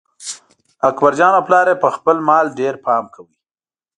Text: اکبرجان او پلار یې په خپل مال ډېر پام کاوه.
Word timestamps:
اکبرجان 0.89 1.31
او 1.37 1.45
پلار 1.47 1.65
یې 1.71 1.81
په 1.83 1.89
خپل 1.95 2.17
مال 2.27 2.45
ډېر 2.59 2.73
پام 2.85 3.03
کاوه. 3.13 3.33